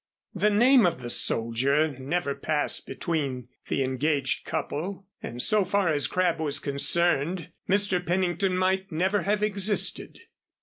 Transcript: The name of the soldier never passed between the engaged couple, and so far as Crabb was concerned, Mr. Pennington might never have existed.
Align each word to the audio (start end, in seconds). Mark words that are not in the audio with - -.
The 0.33 0.49
name 0.49 0.87
of 0.87 0.99
the 1.03 1.11
soldier 1.11 1.95
never 1.99 2.33
passed 2.33 2.87
between 2.87 3.49
the 3.67 3.83
engaged 3.83 4.45
couple, 4.45 5.05
and 5.21 5.39
so 5.39 5.63
far 5.63 5.89
as 5.89 6.07
Crabb 6.07 6.39
was 6.41 6.57
concerned, 6.57 7.51
Mr. 7.69 8.03
Pennington 8.03 8.57
might 8.57 8.91
never 8.91 9.21
have 9.21 9.43
existed. 9.43 10.17